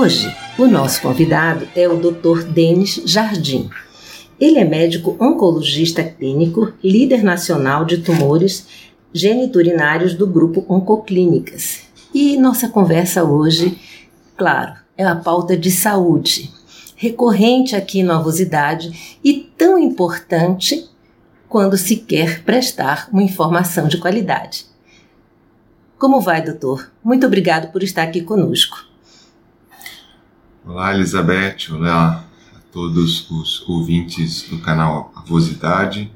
[0.00, 2.44] Hoje, o nosso convidado é o Dr.
[2.44, 3.68] Denis Jardim.
[4.40, 8.66] Ele é médico oncologista clínico, líder nacional de tumores
[9.12, 11.80] geniturinários do grupo Oncoclínicas.
[12.14, 13.78] E nossa conversa hoje,
[14.38, 16.50] claro, é a pauta de saúde,
[16.96, 20.88] recorrente aqui na Avosidade e tão importante
[21.46, 24.64] quando se quer prestar uma informação de qualidade.
[25.98, 26.90] Como vai, doutor?
[27.04, 28.88] Muito obrigado por estar aqui conosco.
[30.72, 31.72] Olá, Elizabeth.
[31.72, 36.12] Olá a todos os ouvintes do canal Avosidade.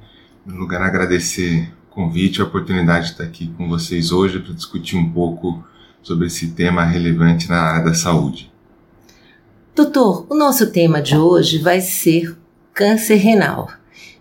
[0.46, 4.54] No lugar, agradecer o convite e a oportunidade de estar aqui com vocês hoje para
[4.54, 5.64] discutir um pouco
[6.04, 8.52] sobre esse tema relevante na área da saúde.
[9.74, 12.36] Doutor, o nosso tema de hoje vai ser
[12.72, 13.68] câncer renal.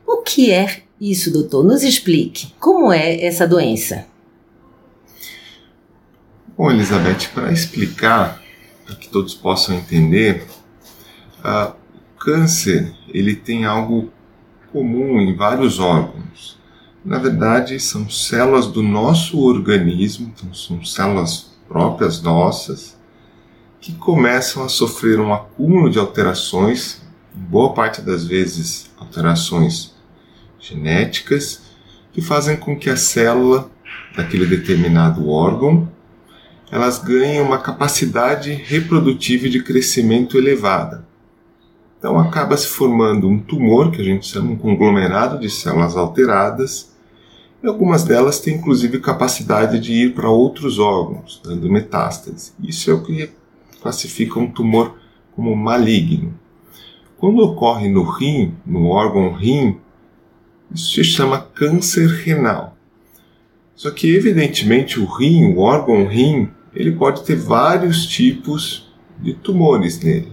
[0.03, 1.63] O que é isso, doutor?
[1.63, 2.55] Nos explique.
[2.59, 4.07] Como é essa doença?
[6.57, 8.42] Bom, Elizabeth, para explicar
[8.85, 10.45] para que todos possam entender,
[11.43, 14.11] o câncer ele tem algo
[14.71, 16.57] comum em vários órgãos.
[17.03, 22.97] Na verdade, são células do nosso organismo, então são células próprias nossas,
[23.81, 27.01] que começam a sofrer um acúmulo de alterações,
[27.33, 29.93] boa parte das vezes alterações
[30.59, 31.63] genéticas,
[32.13, 33.69] que fazem com que a célula
[34.15, 35.91] daquele determinado órgão
[36.73, 41.05] elas ganham uma capacidade reprodutiva de crescimento elevada.
[41.99, 46.91] Então acaba se formando um tumor, que a gente chama um conglomerado de células alteradas,
[47.61, 52.53] e algumas delas têm inclusive capacidade de ir para outros órgãos, dando metástase.
[52.59, 53.29] Isso é o que
[53.79, 54.95] classifica um tumor
[55.35, 56.33] como maligno.
[57.17, 59.77] Quando ocorre no rim, no órgão rim,
[60.73, 62.75] isso se chama câncer renal.
[63.75, 69.99] Só que, evidentemente, o rim, o órgão rim, ele pode ter vários tipos de tumores
[69.99, 70.31] nele.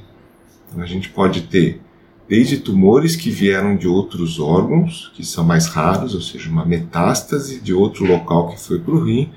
[0.77, 1.81] A gente pode ter
[2.29, 7.61] desde tumores que vieram de outros órgãos, que são mais raros, ou seja, uma metástase
[7.61, 9.31] de outro local que foi para o rim,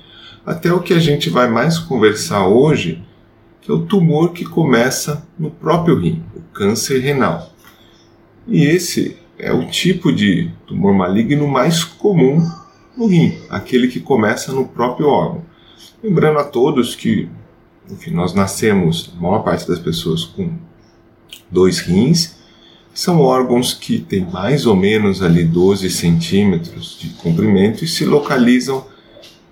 [0.46, 3.02] até o que a gente vai mais conversar hoje,
[3.60, 7.52] que é o tumor que começa no próprio rim, o câncer renal.
[8.46, 12.48] E esse é o tipo de tumor maligno mais comum
[12.96, 15.42] no rim, aquele que começa no próprio órgão.
[16.04, 17.30] Lembrando a todos que,
[17.90, 20.52] enfim, nós nascemos, a maior parte das pessoas, com
[21.50, 22.36] dois rins,
[22.92, 28.86] são órgãos que têm mais ou menos ali 12 centímetros de comprimento e se localizam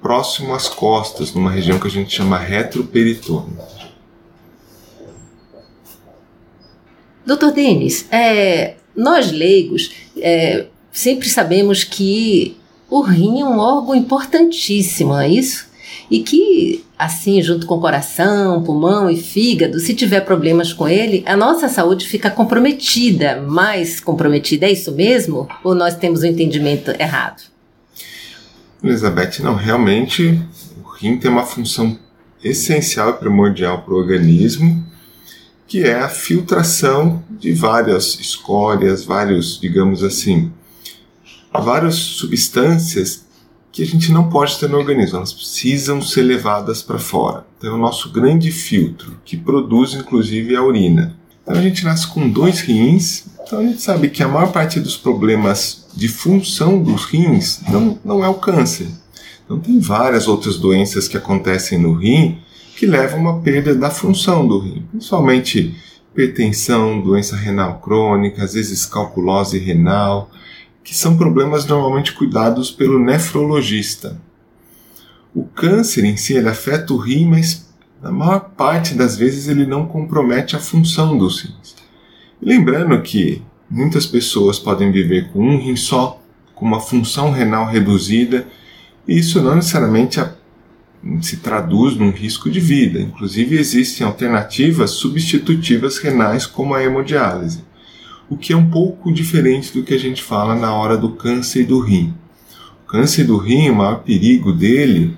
[0.03, 3.57] próximo às costas, numa região que a gente chama retroperitônio.
[7.25, 12.59] Doutor Denis, é, nós leigos é, sempre sabemos que
[12.91, 15.72] o rim é um órgão importantíssimo, não é isso?
[16.11, 21.37] E que, assim, junto com coração, pulmão e fígado, se tiver problemas com ele, a
[21.37, 24.67] nossa saúde fica comprometida, mais comprometida.
[24.67, 25.49] É isso mesmo?
[25.65, 27.43] Ou nós temos o um entendimento errado?
[28.83, 30.41] Elizabeth, não, realmente
[30.85, 31.99] o rim tem uma função
[32.43, 34.85] essencial e primordial para o organismo,
[35.69, 40.53] que é a filtração de várias escórias, vários, digamos assim,
[41.53, 43.25] várias substâncias
[43.73, 47.47] que a gente não pode ter no organismo, elas precisam ser levadas para fora.
[47.57, 51.17] Então é o nosso grande filtro, que produz inclusive a urina.
[51.43, 54.79] Então a gente nasce com dois rins, então a gente sabe que a maior parte
[54.79, 58.89] dos problemas de função dos rins não, não é o câncer.
[59.45, 62.39] Então tem várias outras doenças que acontecem no rim
[62.77, 65.75] que levam a uma perda da função do rim, principalmente
[66.13, 70.31] hipertensão, doença renal crônica, às vezes calculose renal,
[70.83, 74.21] que são problemas normalmente cuidados pelo nefrologista.
[75.35, 79.65] O câncer em si ele afeta o rim, mas na maior parte das vezes ele
[79.65, 81.77] não compromete a função dos rins.
[82.41, 83.41] lembrando que
[83.71, 86.21] muitas pessoas podem viver com um rim só,
[86.55, 88.47] com uma função renal reduzida,
[89.07, 90.21] e isso não necessariamente
[91.21, 93.01] se traduz num risco de vida.
[93.01, 97.65] Inclusive, existem alternativas substitutivas renais, como a hemodiálise,
[98.33, 101.67] o que é um pouco diferente do que a gente fala na hora do câncer
[101.67, 102.15] do rim.
[102.83, 105.15] O câncer do rim, o maior perigo dele,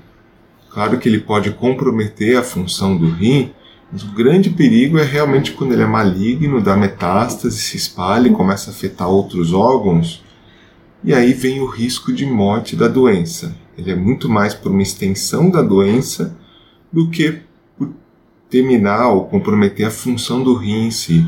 [0.68, 3.52] claro que ele pode comprometer a função do rim,
[3.92, 8.32] mas o grande perigo é realmente quando ele é maligno, dá metástase, se espalha e
[8.32, 10.24] começa a afetar outros órgãos,
[11.04, 13.56] e aí vem o risco de morte da doença.
[13.78, 16.36] Ele é muito mais por uma extensão da doença
[16.92, 17.42] do que
[17.78, 17.90] por
[18.50, 21.24] terminar ou comprometer a função do rim em si.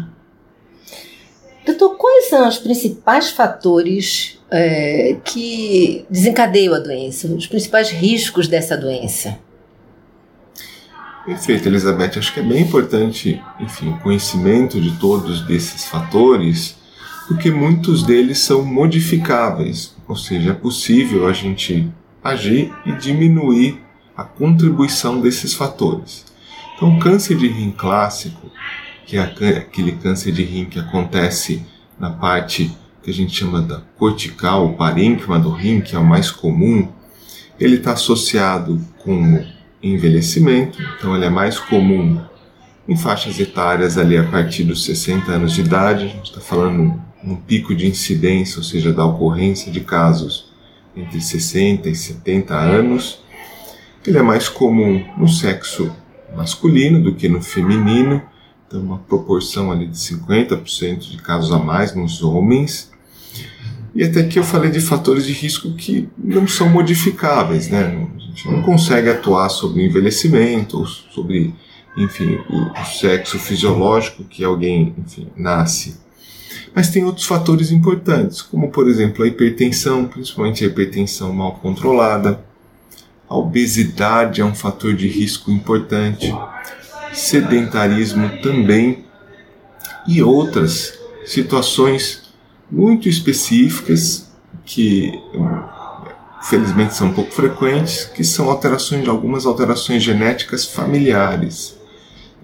[1.66, 8.76] Doutor, quais são os principais fatores é, que desencadeiam a doença, os principais riscos dessa
[8.76, 9.36] doença?
[11.24, 12.18] Perfeito, Elizabeth.
[12.18, 16.76] Acho que é bem importante, enfim, o conhecimento de todos desses fatores,
[17.26, 21.90] porque muitos deles são modificáveis, ou seja, é possível a gente
[22.22, 23.82] agir e diminuir
[24.16, 26.24] a contribuição desses fatores.
[26.76, 28.52] Então, câncer de rim clássico,
[29.06, 31.62] que é aquele câncer de rim que acontece
[31.98, 36.04] na parte que a gente chama da cortical, o parênquima do rim, que é o
[36.04, 36.88] mais comum,
[37.58, 39.44] ele está associado com
[39.80, 42.20] envelhecimento, então ele é mais comum
[42.88, 47.00] em faixas etárias ali a partir dos 60 anos de idade, a gente está falando
[47.22, 50.52] num pico de incidência, ou seja, da ocorrência de casos
[50.96, 53.20] entre 60 e 70 anos.
[54.06, 55.92] Ele é mais comum no sexo
[56.36, 58.22] masculino do que no feminino,
[58.66, 62.90] então uma proporção ali de 50% de casos a mais nos homens.
[63.94, 68.06] E até aqui eu falei de fatores de risco que não são modificáveis, né?
[68.14, 71.54] A gente não consegue atuar sobre o envelhecimento, ou sobre,
[71.96, 75.96] enfim, o, sexo fisiológico que alguém, enfim, nasce.
[76.74, 82.44] Mas tem outros fatores importantes, como por exemplo a hipertensão, principalmente a hipertensão mal controlada.
[83.28, 86.30] A obesidade é um fator de risco importante.
[87.16, 89.04] Sedentarismo também.
[90.06, 92.22] E outras situações
[92.70, 94.30] muito específicas
[94.64, 95.12] que
[96.42, 101.76] felizmente são pouco frequentes, que são alterações, algumas alterações genéticas familiares.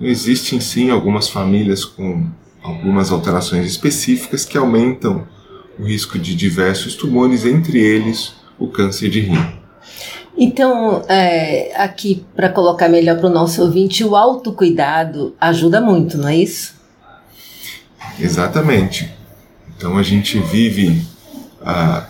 [0.01, 2.27] Existem sim algumas famílias com
[2.63, 5.27] algumas alterações específicas que aumentam
[5.79, 9.63] o risco de diversos tumores, entre eles o câncer de rim.
[10.45, 16.29] Então, é, aqui para colocar melhor para o nosso ouvinte, o autocuidado ajuda muito, não
[16.29, 16.75] é isso?
[18.19, 19.09] Exatamente.
[19.77, 21.01] Então a gente vive
[21.65, 22.09] ah,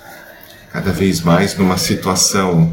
[0.73, 2.73] cada vez mais numa situação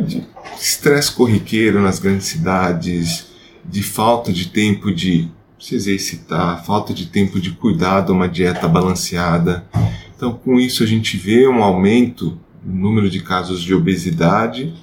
[0.00, 0.26] de
[0.60, 3.26] estresse corriqueiro nas grandes cidades,
[3.64, 8.66] de falta de tempo de se exercitar, falta de tempo de cuidar de uma dieta
[8.66, 9.64] balanceada.
[10.16, 14.74] Então, com isso, a gente vê um aumento número de casos de obesidade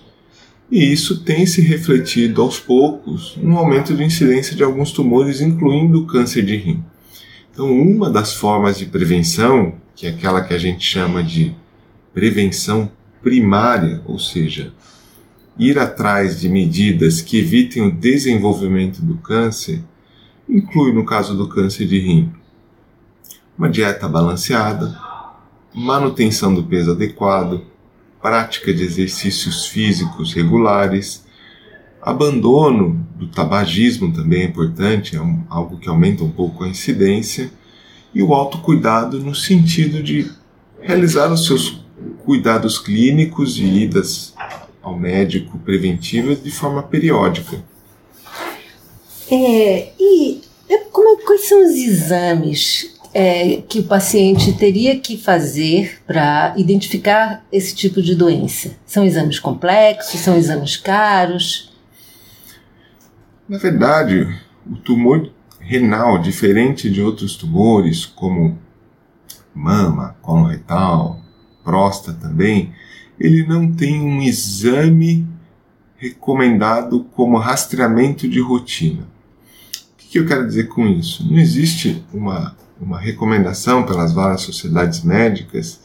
[0.70, 6.00] e isso tem se refletido aos poucos no aumento de incidência de alguns tumores, incluindo
[6.00, 6.84] o câncer de rim.
[7.52, 11.56] Então, uma das formas de prevenção, que é aquela que a gente chama de
[12.14, 12.92] prevenção
[13.22, 14.74] primária, ou seja,
[15.58, 19.82] ir atrás de medidas que evitem o desenvolvimento do câncer,
[20.50, 22.32] inclui, no caso do câncer de rim,
[23.58, 25.00] uma dieta balanceada,
[25.76, 27.62] manutenção do peso adequado,
[28.22, 31.26] prática de exercícios físicos regulares,
[32.02, 37.52] abandono do tabagismo também é importante, é algo que aumenta um pouco a incidência,
[38.14, 40.32] e o autocuidado no sentido de
[40.80, 41.84] realizar os seus
[42.24, 44.34] cuidados clínicos e idas
[44.82, 47.62] ao médico preventivas de forma periódica.
[49.30, 50.42] É, e
[50.92, 57.46] como, é, quais são os exames é, que o paciente teria que fazer para identificar
[57.50, 58.76] esse tipo de doença?
[58.86, 60.20] São exames complexos?
[60.20, 61.74] São exames caros?
[63.48, 64.28] Na verdade,
[64.70, 65.32] o tumor
[65.62, 68.60] renal, diferente de outros tumores, como
[69.54, 71.22] mama, colo retal,
[71.64, 72.74] próstata também,
[73.18, 75.26] ele não tem um exame
[75.96, 79.16] recomendado como rastreamento de rotina
[80.16, 81.30] que eu quero dizer com isso?
[81.30, 85.82] Não existe uma, uma recomendação pelas várias sociedades médicas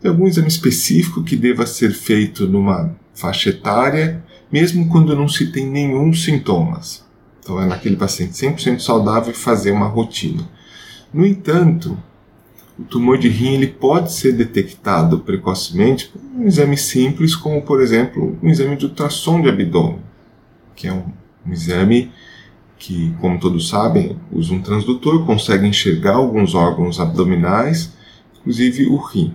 [0.00, 5.52] de algum exame específico que deva ser feito numa faixa etária, mesmo quando não se
[5.52, 7.04] tem nenhum sintomas.
[7.40, 10.48] Então é naquele paciente 100% saudável fazer uma rotina.
[11.12, 11.96] No entanto,
[12.78, 17.80] o tumor de rim ele pode ser detectado precocemente por um exame simples, como por
[17.80, 20.00] exemplo um exame de ultrassom de abdômen,
[20.74, 21.04] que é um,
[21.46, 22.10] um exame
[22.82, 27.92] que, como todos sabem, usa um transdutor, consegue enxergar alguns órgãos abdominais,
[28.40, 29.32] inclusive o rim.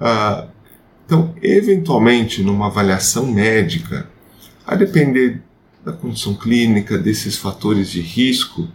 [0.00, 0.48] Ah,
[1.06, 4.10] então, eventualmente, numa avaliação médica,
[4.66, 5.40] a depender
[5.84, 8.66] da condição clínica, desses fatores de risco,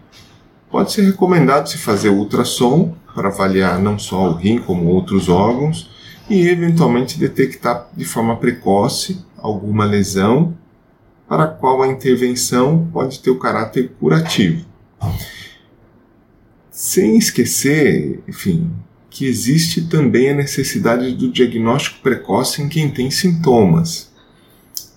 [0.72, 5.90] pode ser recomendado se fazer ultrassom para avaliar não só o rim como outros órgãos
[6.30, 10.56] e eventualmente detectar de forma precoce alguma lesão
[11.28, 14.66] para a qual a intervenção pode ter o caráter curativo.
[16.72, 18.72] Sem esquecer, enfim,
[19.10, 24.12] que existe também a necessidade do diagnóstico precoce em quem tem sintomas.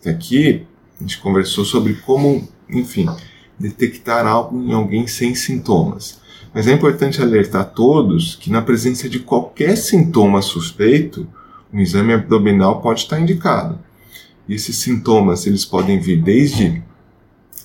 [0.07, 0.67] Aqui
[0.99, 3.09] a gente conversou sobre como, enfim,
[3.59, 6.21] detectar algo em alguém sem sintomas.
[6.53, 11.27] Mas é importante alertar todos que na presença de qualquer sintoma suspeito,
[11.73, 13.79] um exame abdominal pode estar indicado.
[14.51, 16.83] E esses sintomas eles podem vir desde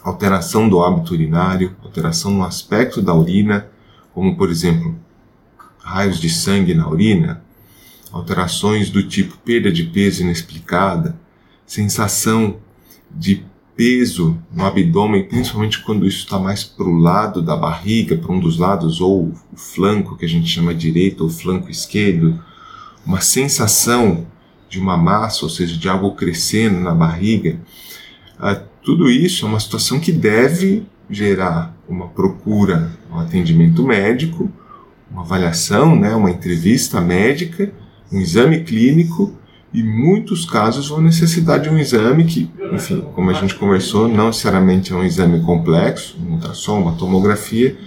[0.03, 3.67] alteração do hábito urinário, alteração no aspecto da urina,
[4.13, 4.95] como por exemplo
[5.79, 7.43] raios de sangue na urina,
[8.11, 11.19] alterações do tipo perda de peso inexplicada,
[11.65, 12.57] sensação
[13.09, 13.43] de
[13.75, 18.39] peso no abdômen, principalmente quando isso está mais para o lado da barriga, para um
[18.39, 22.39] dos lados, ou o flanco, que a gente chama direito, ou flanco esquerdo,
[23.03, 24.27] uma sensação
[24.69, 27.59] de uma massa, ou seja, de algo crescendo na barriga,
[28.39, 34.51] ah, tudo isso é uma situação que deve gerar uma procura, um atendimento médico,
[35.09, 37.71] uma avaliação, né, uma entrevista médica,
[38.11, 39.33] um exame clínico
[39.73, 44.27] e muitos casos vão necessitar de um exame que, enfim, como a gente conversou, não
[44.27, 47.77] necessariamente é um exame complexo, um ultrassom, uma tomografia,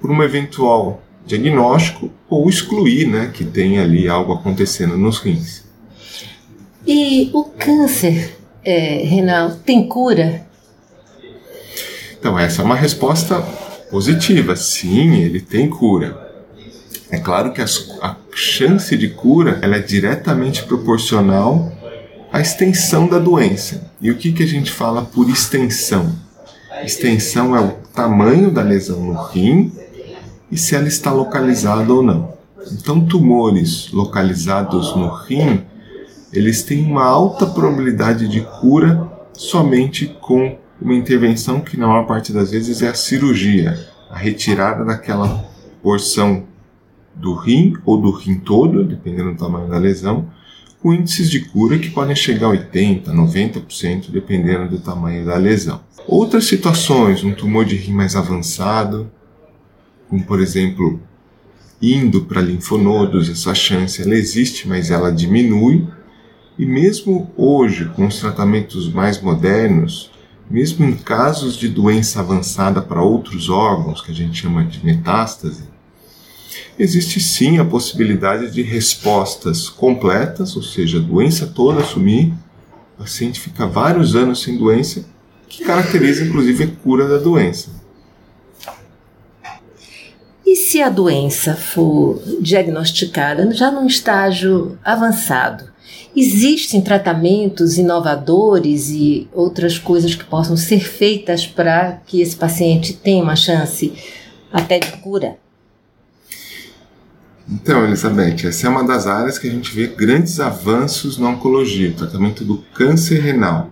[0.00, 5.67] por um eventual diagnóstico ou excluir, né, que tem ali algo acontecendo nos rins.
[6.90, 10.46] E o câncer é, renal tem cura?
[12.18, 13.42] Então, essa é uma resposta
[13.90, 14.56] positiva.
[14.56, 16.16] Sim, ele tem cura.
[17.10, 21.70] É claro que as, a chance de cura ela é diretamente proporcional
[22.32, 23.92] à extensão da doença.
[24.00, 26.10] E o que, que a gente fala por extensão?
[26.82, 29.70] Extensão é o tamanho da lesão no rim
[30.50, 32.32] e se ela está localizada ou não.
[32.72, 35.67] Então, tumores localizados no rim
[36.32, 42.32] eles têm uma alta probabilidade de cura somente com uma intervenção que na maior parte
[42.32, 43.78] das vezes é a cirurgia,
[44.10, 45.44] a retirada daquela
[45.82, 46.44] porção
[47.14, 50.30] do rim ou do rim todo, dependendo do tamanho da lesão,
[50.80, 55.80] com índices de cura que podem chegar a 80, 90%, dependendo do tamanho da lesão.
[56.06, 59.10] Outras situações, um tumor de rim mais avançado,
[60.08, 61.00] como por exemplo
[61.82, 65.86] indo para linfonodos, essa chance ela existe, mas ela diminui
[66.58, 70.10] e mesmo hoje, com os tratamentos mais modernos,
[70.50, 75.64] mesmo em casos de doença avançada para outros órgãos, que a gente chama de metástase,
[76.76, 82.32] existe sim a possibilidade de respostas completas, ou seja, a doença toda sumir,
[82.96, 85.04] o paciente fica vários anos sem doença,
[85.48, 87.70] que caracteriza inclusive a cura da doença.
[90.44, 95.77] E se a doença for diagnosticada já num estágio avançado?
[96.16, 103.22] Existem tratamentos inovadores e outras coisas que possam ser feitas para que esse paciente tenha
[103.22, 103.92] uma chance
[104.52, 105.38] até de cura?
[107.50, 111.92] Então, Elizabeth, essa é uma das áreas que a gente vê grandes avanços na oncologia,
[111.92, 113.70] tratamento do câncer renal,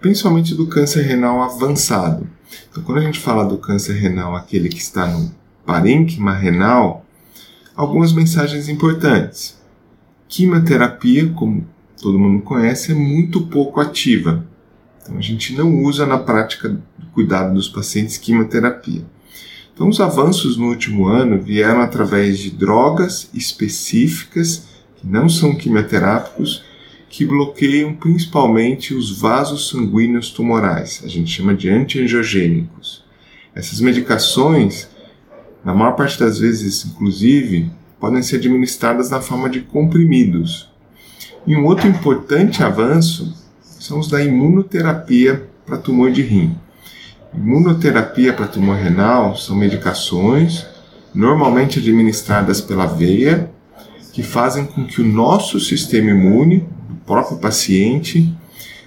[0.00, 2.28] principalmente do câncer renal avançado.
[2.70, 7.04] Então, quando a gente fala do câncer renal, aquele que está no parênquima renal,
[7.74, 9.56] algumas mensagens importantes.
[10.28, 11.66] Quimioterapia, como
[12.00, 14.46] todo mundo conhece, é muito pouco ativa.
[15.02, 19.04] Então a gente não usa na prática do cuidado dos pacientes quimioterapia.
[19.72, 26.64] Então os avanços no último ano vieram através de drogas específicas que não são quimioterápicos
[27.08, 31.02] que bloqueiam principalmente os vasos sanguíneos tumorais.
[31.04, 33.04] A gente chama de antiangiogênicos.
[33.54, 34.88] Essas medicações,
[35.64, 40.68] na maior parte das vezes, inclusive, podem ser administradas na forma de comprimidos,
[41.46, 46.56] e um outro importante avanço são os da imunoterapia para tumor de rim.
[47.34, 50.66] Imunoterapia para tumor renal são medicações
[51.14, 53.50] normalmente administradas pela veia
[54.12, 58.34] que fazem com que o nosso sistema imune, do próprio paciente,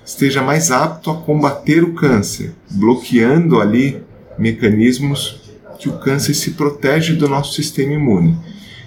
[0.03, 4.01] esteja mais apto a combater o câncer, bloqueando ali
[4.39, 5.39] mecanismos
[5.77, 8.35] que o câncer se protege do nosso sistema imune.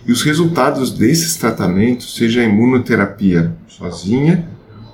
[0.04, 4.48] E os resultados desses tratamentos, seja a imunoterapia sozinha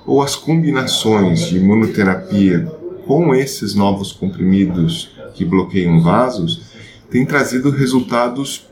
[0.05, 2.65] ou as combinações de imunoterapia
[3.05, 6.61] com esses novos comprimidos que bloqueiam vasos,
[7.09, 8.67] tem trazido resultados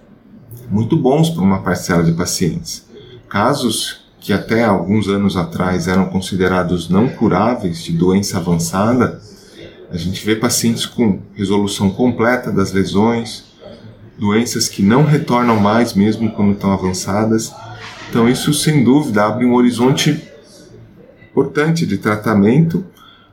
[0.69, 2.85] muito bons para uma parcela de pacientes.
[3.27, 9.21] Casos que até alguns anos atrás eram considerados não curáveis de doença avançada,
[9.89, 13.45] a gente vê pacientes com resolução completa das lesões,
[14.17, 17.53] doenças que não retornam mais mesmo quando estão avançadas.
[18.09, 20.21] Então isso sem dúvida abre um horizonte
[21.29, 22.85] importante de tratamento,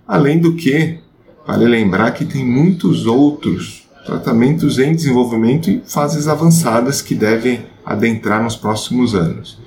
[0.06, 0.98] além do que
[1.46, 8.42] vale lembrar que tem muitos outros tratamentos em desenvolvimento e fases avançadas que devem adentrar
[8.42, 9.58] nos próximos anos.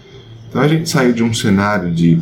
[0.50, 2.22] Então a gente saiu de um cenário de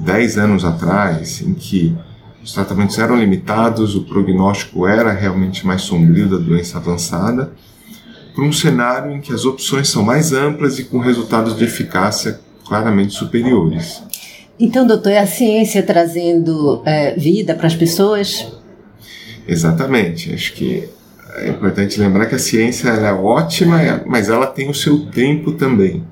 [0.00, 1.94] 10 anos atrás, em que
[2.42, 7.52] os tratamentos eram limitados, o prognóstico era realmente mais sombrio da doença avançada,
[8.38, 12.38] para um cenário em que as opções são mais amplas e com resultados de eficácia
[12.64, 14.00] claramente superiores.
[14.60, 18.46] Então, doutor, é a ciência trazendo é, vida para as pessoas?
[19.48, 20.32] Exatamente.
[20.32, 20.88] Acho que
[21.38, 26.04] é importante lembrar que a ciência é ótima, mas ela tem o seu tempo também.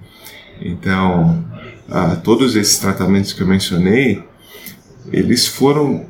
[0.61, 1.45] Então,
[1.88, 4.21] ah, todos esses tratamentos que eu mencionei,
[5.12, 6.04] eles foram,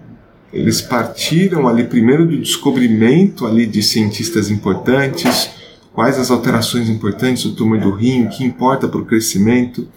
[0.50, 5.55] eles partiram ali primeiro do descobrimento ali de cientistas importantes,
[5.96, 9.88] quais as alterações importantes do tumor do rim, o que importa para o crescimento,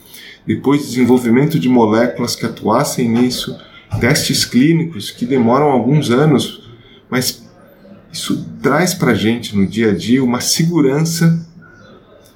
[0.47, 3.53] depois desenvolvimento de moléculas que atuassem nisso,
[3.99, 6.69] testes clínicos que demoram alguns anos,
[7.09, 7.43] mas
[8.13, 11.45] isso traz para a gente no dia a dia uma segurança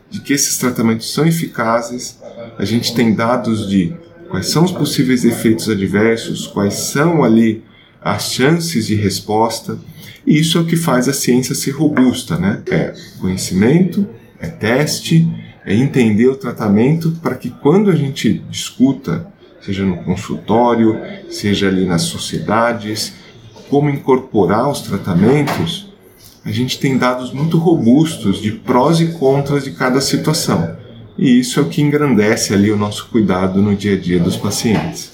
[0.09, 2.19] de que esses tratamentos são eficazes,
[2.59, 3.93] a gente tem dados de
[4.29, 7.63] quais são os possíveis efeitos adversos, quais são ali
[8.03, 9.77] as chances de resposta,
[10.25, 12.61] e isso é o que faz a ciência ser robusta, né?
[12.69, 14.07] É conhecimento,
[14.39, 15.27] é teste,
[15.65, 19.27] é entender o tratamento para que quando a gente discuta,
[19.61, 23.13] seja no consultório, seja ali nas sociedades,
[23.69, 25.91] como incorporar os tratamentos,
[26.45, 30.75] a gente tem dados muito robustos de prós e contras de cada situação.
[31.17, 34.35] E isso é o que engrandece ali o nosso cuidado no dia a dia dos
[34.35, 35.12] pacientes.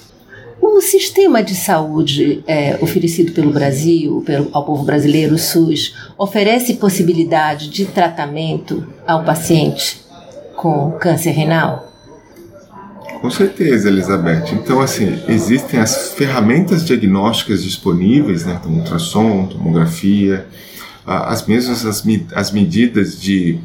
[0.80, 6.72] O sistema de saúde é, oferecido pelo Brasil, pelo, ao povo brasileiro, o SUS, oferece
[6.76, 10.00] possibilidade de tratamento ao paciente
[10.56, 11.86] com câncer renal?
[13.20, 14.54] Com certeza, Elizabeth.
[14.54, 18.58] Então, assim, existem as ferramentas diagnósticas disponíveis, né?
[18.58, 20.46] Então, ultrassom, tomografia,
[21.06, 22.02] as mesmas as,
[22.34, 23.60] as medidas de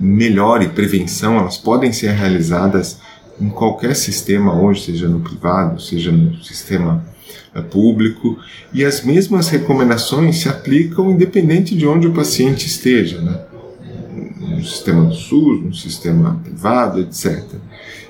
[0.00, 2.98] melhor e prevenção, elas podem ser realizadas
[3.40, 7.04] em qualquer sistema hoje, seja no privado, seja no sistema
[7.54, 8.38] eh, público,
[8.72, 13.40] e as mesmas recomendações se aplicam independente de onde o paciente esteja, né?
[14.58, 17.44] no sistema do SUS, no sistema privado, etc.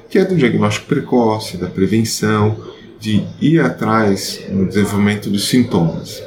[0.09, 2.57] Que é do diagnóstico precoce, da prevenção,
[2.99, 6.23] de ir atrás no desenvolvimento dos sintomas.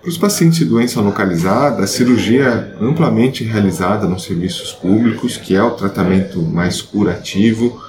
[0.00, 2.44] Para os pacientes de doença localizada, a cirurgia
[2.80, 7.82] é amplamente realizada nos serviços públicos, que é o tratamento mais curativo.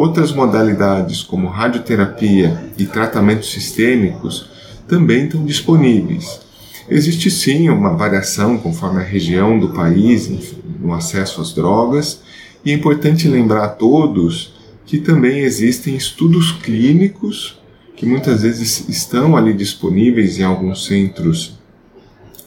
[0.00, 4.48] Outras modalidades, como radioterapia e tratamentos sistêmicos,
[4.88, 6.40] também estão disponíveis.
[6.88, 12.22] Existe sim uma variação conforme a região do país no acesso às drogas,
[12.64, 14.54] e é importante lembrar a todos
[14.86, 17.60] que também existem estudos clínicos
[17.94, 21.58] que muitas vezes estão ali disponíveis em alguns centros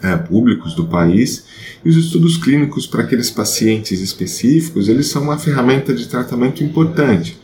[0.02, 1.46] é, públicos do país.
[1.86, 7.43] E os estudos clínicos para aqueles pacientes específicos, eles são uma ferramenta de tratamento importante,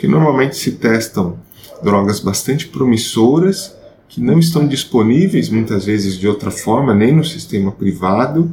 [0.00, 1.36] porque normalmente se testam
[1.82, 3.76] drogas bastante promissoras
[4.08, 8.50] que não estão disponíveis muitas vezes de outra forma, nem no sistema privado,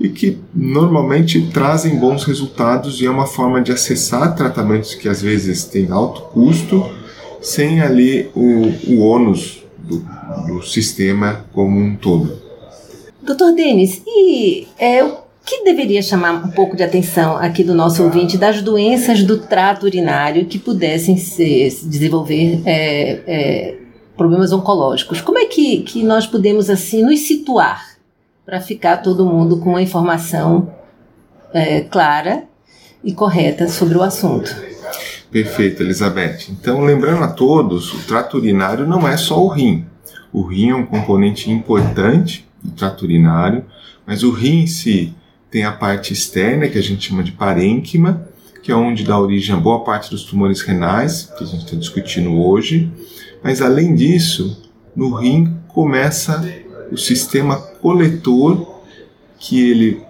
[0.00, 5.20] e que normalmente trazem bons resultados e é uma forma de acessar tratamentos que às
[5.20, 6.88] vezes têm alto custo
[7.38, 10.02] sem ali o, o ônus do,
[10.46, 12.32] do sistema como um todo.
[13.20, 15.04] Doutor Denis, e é,
[15.48, 19.86] que deveria chamar um pouco de atenção aqui do nosso ouvinte das doenças do trato
[19.86, 23.78] urinário que pudessem se, desenvolver é, é,
[24.14, 25.22] problemas oncológicos?
[25.22, 27.82] Como é que, que nós podemos assim nos situar
[28.44, 30.70] para ficar todo mundo com uma informação
[31.54, 32.44] é, clara
[33.02, 34.54] e correta sobre o assunto?
[35.30, 36.50] Perfeito, Elizabeth.
[36.50, 39.86] Então, lembrando a todos, o trato urinário não é só o rim.
[40.30, 43.64] O rim é um componente importante do trato urinário,
[44.06, 45.14] mas o rim em si
[45.50, 48.28] tem a parte externa, que a gente chama de parênquima,
[48.62, 51.76] que é onde dá origem a boa parte dos tumores renais, que a gente está
[51.76, 52.90] discutindo hoje.
[53.42, 54.62] Mas, além disso,
[54.94, 56.44] no rim começa
[56.90, 58.82] o sistema coletor,
[59.38, 60.02] que ele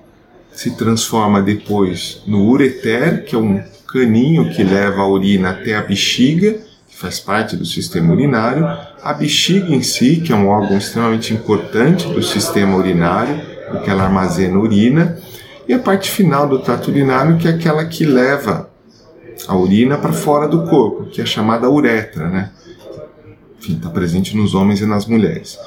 [0.50, 5.82] se transforma depois no ureter, que é um caninho que leva a urina até a
[5.82, 8.66] bexiga, que faz parte do sistema urinário,
[9.02, 14.04] a bexiga em si, que é um órgão extremamente importante do sistema urinário, porque ela
[14.04, 15.18] armazena urina,
[15.68, 18.70] e a parte final do trato urinário, que é aquela que leva
[19.46, 22.50] a urina para fora do corpo, que é chamada uretra, né?
[23.58, 25.58] Enfim, está presente nos homens e nas mulheres.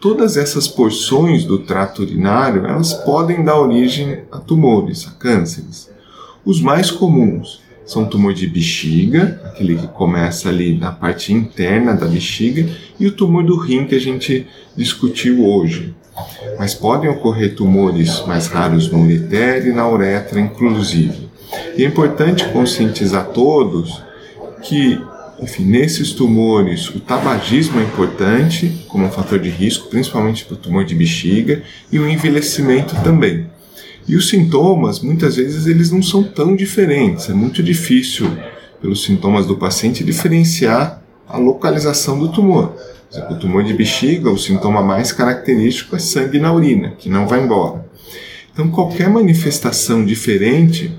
[0.00, 5.90] Todas essas porções do trato urinário, elas podem dar origem a tumores, a cânceres.
[6.44, 12.06] Os mais comuns são tumor de bexiga, aquele que começa ali na parte interna da
[12.06, 12.66] bexiga,
[12.98, 15.94] e o tumor do rim que a gente discutiu hoje.
[16.58, 21.30] Mas podem ocorrer tumores mais raros no ureter e na uretra, inclusive.
[21.76, 24.02] E é importante conscientizar todos
[24.62, 25.00] que,
[25.40, 30.58] enfim, nesses tumores, o tabagismo é importante como um fator de risco, principalmente para o
[30.58, 33.46] tumor de bexiga, e o envelhecimento também.
[34.06, 37.30] E os sintomas, muitas vezes, eles não são tão diferentes.
[37.30, 38.30] É muito difícil,
[38.80, 42.74] pelos sintomas do paciente, diferenciar a localização do tumor.
[43.30, 47.42] O tumor de bexiga, o sintoma mais característico é sangue na urina, que não vai
[47.42, 47.84] embora.
[48.52, 50.96] Então, qualquer manifestação diferente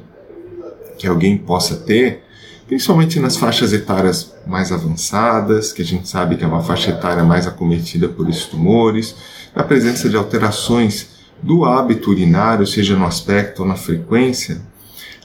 [0.98, 2.24] que alguém possa ter,
[2.68, 7.24] principalmente nas faixas etárias mais avançadas, que a gente sabe que é uma faixa etária
[7.24, 9.16] mais acometida por esses tumores,
[9.56, 11.10] na presença de alterações
[11.42, 14.62] do hábito urinário, seja no aspecto ou na frequência,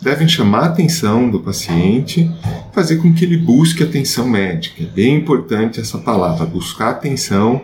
[0.06, 2.30] devem chamar a atenção do paciente,
[2.72, 4.84] fazer com que ele busque atenção médica.
[4.84, 7.62] É bem importante essa palavra, buscar atenção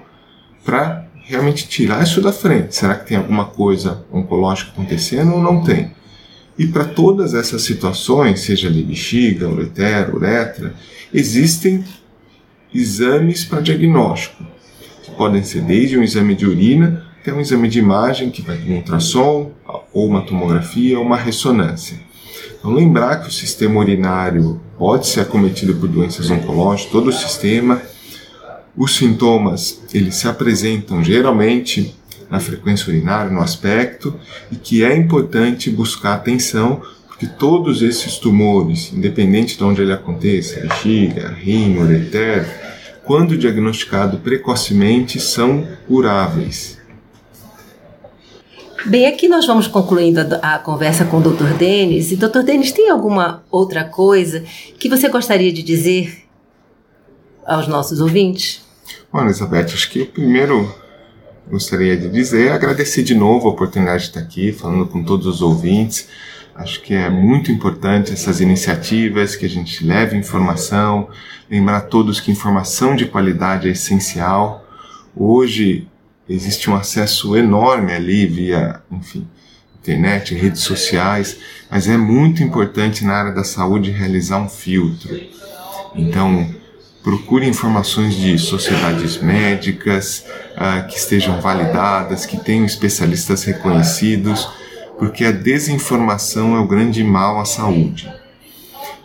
[0.65, 2.75] para realmente tirar isso da frente.
[2.75, 5.93] Será que tem alguma coisa oncológica acontecendo ou não tem?
[6.59, 10.75] E para todas essas situações, seja ali bexiga, ureter, uretra,
[11.15, 11.85] existem
[12.75, 14.45] exames para diagnóstico,
[15.05, 18.59] que podem ser desde um exame de urina tem um exame de imagem que vai
[18.67, 19.53] um ultrassom,
[19.93, 21.97] ou uma tomografia, ou uma ressonância.
[22.63, 27.83] Então, lembrar que o sistema urinário pode ser acometido por doenças oncológicas, todo o sistema.
[28.77, 31.93] Os sintomas, eles se apresentam geralmente
[32.31, 34.15] na frequência urinária, no aspecto,
[34.49, 40.61] e que é importante buscar atenção, porque todos esses tumores, independente de onde ele aconteça,
[40.61, 42.47] bexiga, rim, ureter,
[43.03, 46.79] quando diagnosticado precocemente, são curáveis.
[48.85, 51.55] Bem, aqui nós vamos concluindo a, a, conversa com o Dr.
[51.57, 52.11] Denis.
[52.11, 52.41] E, Dr.
[52.41, 54.43] Denis, tem alguma outra coisa
[54.79, 56.25] que você gostaria de dizer
[57.47, 58.61] aos nossos ouvintes?
[59.13, 60.75] Bom, Elizabeth, acho que o primeiro
[61.49, 65.27] gostaria de dizer é agradecer de novo a oportunidade de estar aqui falando com todos
[65.27, 66.09] os ouvintes.
[66.55, 71.09] Acho que é muito importante essas iniciativas, que a gente leve informação,
[71.49, 74.67] lembrar a todos que informação de qualidade é essencial.
[75.15, 75.87] Hoje,
[76.33, 79.27] existe um acesso enorme ali via, enfim,
[79.81, 81.37] internet, redes sociais,
[81.71, 85.21] mas é muito importante na área da saúde realizar um filtro.
[85.95, 86.49] Então,
[87.03, 94.49] procure informações de sociedades médicas uh, que estejam validadas, que tenham especialistas reconhecidos,
[94.99, 98.09] porque a desinformação é o grande mal à saúde.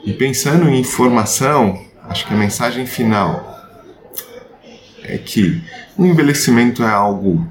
[0.05, 3.57] E pensando em informação, acho que a mensagem final
[5.03, 5.61] é que
[5.97, 7.45] o envelhecimento é algo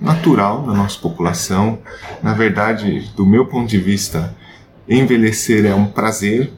[0.00, 1.78] natural na nossa população.
[2.22, 4.34] Na verdade, do meu ponto de vista,
[4.88, 6.52] envelhecer é um prazer,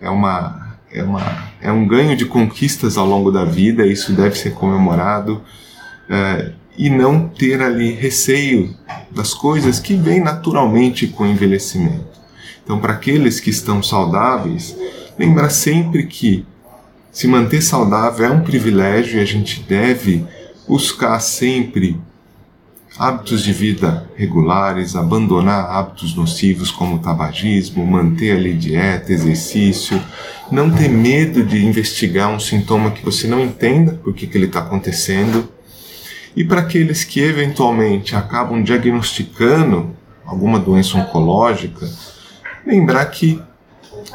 [0.00, 1.20] é uma é, uma,
[1.60, 5.42] é um ganho de conquistas ao longo da vida, isso deve ser comemorado,
[6.08, 8.74] é, e não ter ali receio
[9.10, 12.18] das coisas que vêm naturalmente com o envelhecimento.
[12.64, 14.76] Então, para aqueles que estão saudáveis,
[15.18, 16.46] lembrar sempre que
[17.10, 20.24] se manter saudável é um privilégio e a gente deve
[20.68, 21.98] buscar sempre
[22.98, 30.02] hábitos de vida regulares, abandonar hábitos nocivos como o tabagismo, manter ali dieta, exercício,
[30.50, 34.46] não ter medo de investigar um sintoma que você não entenda por que, que ele
[34.46, 35.48] está acontecendo.
[36.36, 41.88] E para aqueles que eventualmente acabam diagnosticando alguma doença oncológica,
[42.66, 43.40] lembrar que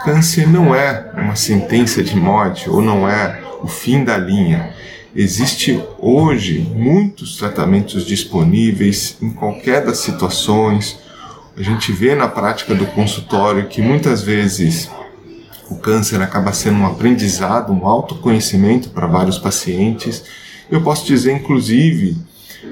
[0.04, 4.73] câncer não é uma sentença de morte ou não é o fim da linha
[5.16, 10.98] Existe hoje muitos tratamentos disponíveis em qualquer das situações.
[11.56, 14.90] A gente vê na prática do consultório que muitas vezes
[15.70, 20.24] o câncer acaba sendo um aprendizado, um autoconhecimento para vários pacientes.
[20.72, 22.18] Eu posso dizer, inclusive,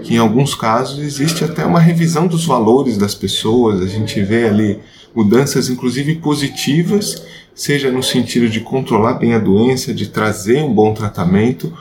[0.03, 3.81] que em alguns casos existe até uma revisão dos valores das pessoas.
[3.81, 4.79] A gente vê ali
[5.13, 7.23] mudanças, inclusive positivas,
[7.53, 11.71] seja no sentido de controlar bem a doença, de trazer um bom tratamento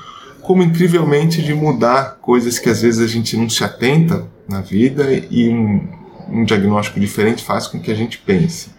[0.42, 5.06] como incrivelmente de mudar coisas que às vezes a gente não se atenta na vida
[5.30, 5.88] e um,
[6.28, 8.70] um diagnóstico diferente faz com que a gente pense.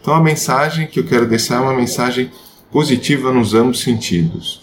[0.00, 2.30] Então a mensagem que eu quero deixar é uma mensagem
[2.70, 4.60] positiva nos ambos sentidos.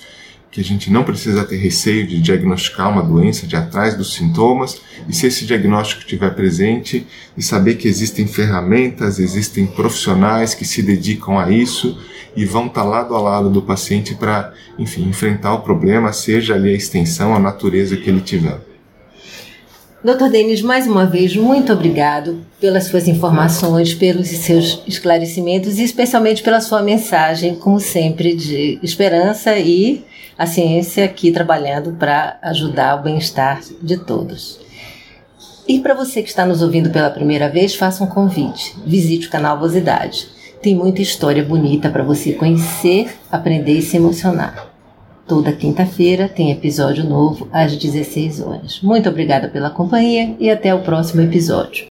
[0.50, 4.82] que a gente não precisa ter receio de diagnosticar uma doença, de atrás dos sintomas,
[5.08, 7.06] e se esse diagnóstico estiver presente,
[7.38, 12.00] e saber que existem ferramentas, existem profissionais que se dedicam a isso
[12.38, 16.70] e vão estar lado a lado do paciente para, enfim, enfrentar o problema, seja ali
[16.70, 18.60] a extensão, a natureza que ele tiver.
[20.04, 26.44] Doutor Denis, mais uma vez, muito obrigado pelas suas informações, pelos seus esclarecimentos e especialmente
[26.44, 30.06] pela sua mensagem, como sempre, de esperança e
[30.38, 34.60] a ciência aqui trabalhando para ajudar o bem-estar de todos.
[35.68, 38.76] E para você que está nos ouvindo pela primeira vez, faça um convite.
[38.86, 40.37] Visite o canal Vosidade.
[40.68, 44.68] Tem muita história bonita para você conhecer, aprender e se emocionar.
[45.26, 48.82] Toda quinta-feira tem episódio novo às 16 horas.
[48.82, 51.86] Muito obrigada pela companhia e até o próximo episódio.